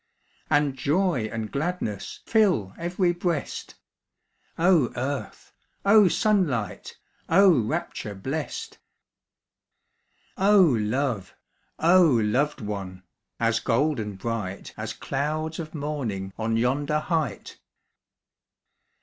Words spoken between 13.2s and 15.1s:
As golden bright, As